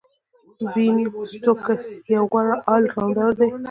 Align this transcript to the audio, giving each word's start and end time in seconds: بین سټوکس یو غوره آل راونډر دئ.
بین 0.73 0.95
سټوکس 1.31 1.83
یو 2.15 2.23
غوره 2.31 2.55
آل 2.73 2.83
راونډر 2.95 3.29
دئ. 3.39 3.49